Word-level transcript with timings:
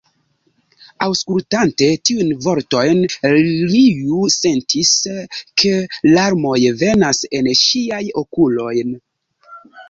Aŭskultante 1.07 1.89
tiujn 2.09 2.31
vortojn, 2.45 3.01
Liu 3.73 4.21
sentis, 4.37 4.95
ke 5.65 5.75
larmoj 6.15 6.57
venas 6.81 7.23
en 7.41 7.51
ŝiajn 7.61 8.11
okulojn. 8.25 8.99